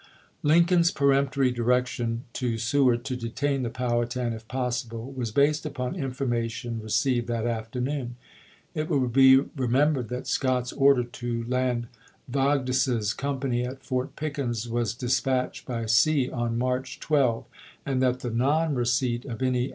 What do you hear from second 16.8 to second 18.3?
12, and that